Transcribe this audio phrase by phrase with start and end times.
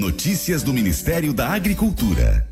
[0.00, 2.48] Notícias do Ministério da Agricultura.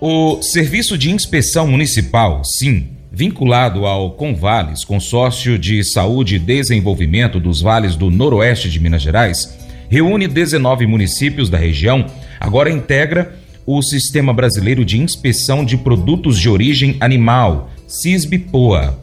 [0.00, 7.60] O Serviço de Inspeção Municipal, SIM, vinculado ao Convales, Consórcio de Saúde e Desenvolvimento dos
[7.60, 9.58] Vales do Noroeste de Minas Gerais,
[9.90, 12.06] reúne 19 municípios da região,
[12.40, 18.98] agora integra o Sistema Brasileiro de Inspeção de Produtos de Origem Animal, CISB-POA.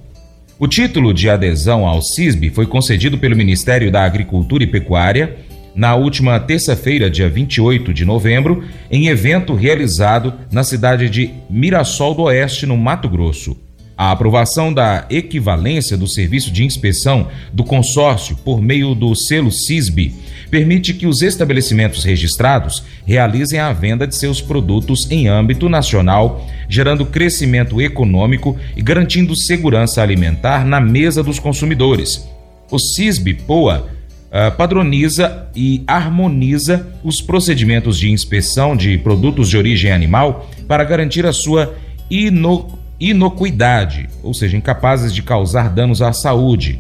[0.58, 5.46] O título de adesão ao CISB foi concedido pelo Ministério da Agricultura e Pecuária
[5.78, 12.24] na última terça-feira, dia 28 de novembro, em evento realizado na cidade de Mirassol do
[12.24, 13.56] Oeste, no Mato Grosso.
[13.96, 20.14] A aprovação da equivalência do serviço de inspeção do consórcio por meio do selo CISB
[20.50, 27.06] permite que os estabelecimentos registrados realizem a venda de seus produtos em âmbito nacional, gerando
[27.06, 32.28] crescimento econômico e garantindo segurança alimentar na mesa dos consumidores.
[32.72, 33.97] O CISB-POA
[34.28, 41.26] Uh, padroniza e harmoniza os procedimentos de inspeção de produtos de origem animal para garantir
[41.26, 41.76] a sua
[42.12, 46.80] ino inocuidade, ou seja, incapazes de causar danos à saúde.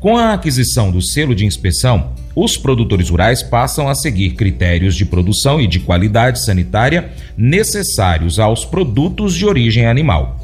[0.00, 5.06] Com a aquisição do selo de inspeção, os produtores rurais passam a seguir critérios de
[5.06, 10.38] produção e de qualidade sanitária necessários aos produtos de origem animal.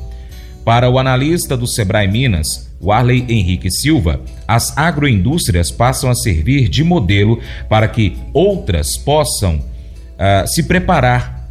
[0.64, 6.82] Para o analista do Sebrae Minas, Warley Henrique Silva, as agroindústrias passam a servir de
[6.82, 11.48] modelo para que outras possam uh, se preparar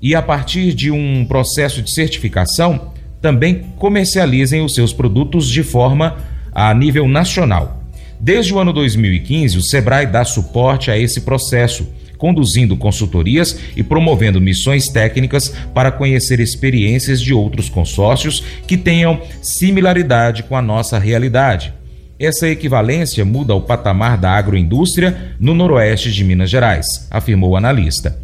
[0.00, 6.16] e, a partir de um processo de certificação, também comercializem os seus produtos de forma
[6.52, 7.80] a nível nacional.
[8.18, 11.86] Desde o ano 2015, o Sebrae dá suporte a esse processo
[12.22, 20.44] conduzindo consultorias e promovendo missões técnicas para conhecer experiências de outros consórcios que tenham similaridade
[20.44, 21.74] com a nossa realidade.
[22.20, 28.16] Essa equivalência muda o patamar da agroindústria no noroeste de Minas Gerais, afirmou o analista.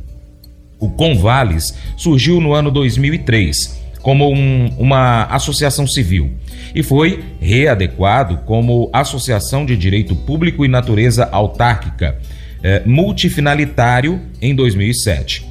[0.78, 6.30] O Convales surgiu no ano 2003 como um, uma associação civil
[6.72, 12.16] e foi readequado como Associação de Direito Público e Natureza Autárquica
[12.62, 15.46] é, multifinalitário em 2007.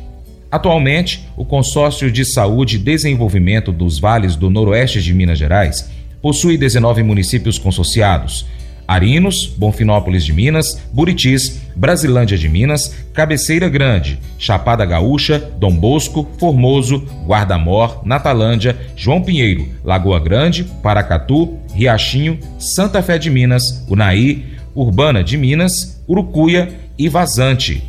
[0.50, 5.90] Atualmente, o Consórcio de Saúde e Desenvolvimento dos Vales do Noroeste de Minas Gerais
[6.22, 8.46] possui 19 municípios consorciados:
[8.88, 17.06] Arinos, Bonfinópolis de Minas, Buritis, Brasilândia de Minas, Cabeceira Grande, Chapada Gaúcha, Dom Bosco, Formoso,
[17.26, 25.38] Guardamor, Natalândia, João Pinheiro, Lagoa Grande, Paracatu, Riachinho, Santa Fé de Minas, Unaí, Urbana de
[25.38, 27.84] Minas, Urucuia e vazante.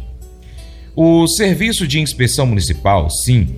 [0.95, 3.55] O Serviço de Inspeção Municipal, SIM,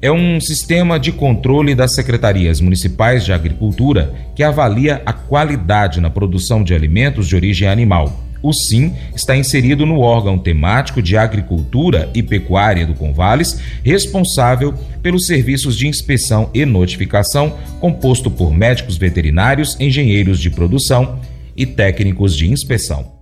[0.00, 6.10] é um sistema de controle das secretarias municipais de agricultura que avalia a qualidade na
[6.10, 8.24] produção de alimentos de origem animal.
[8.42, 15.24] O SIM está inserido no órgão temático de agricultura e pecuária do Convales, responsável pelos
[15.24, 21.18] serviços de inspeção e notificação, composto por médicos veterinários, engenheiros de produção
[21.56, 23.13] e técnicos de inspeção.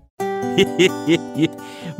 [0.57, 1.49] 嘿嘿嘿嘿